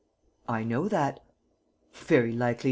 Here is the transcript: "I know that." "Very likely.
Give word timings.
"I 0.49 0.63
know 0.63 0.87
that." 0.87 1.19
"Very 1.93 2.31
likely. 2.31 2.59